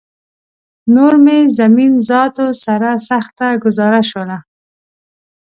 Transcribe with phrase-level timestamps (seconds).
[0.93, 4.37] نور مې زمین ذاتو سره سخته ګوزاره شوله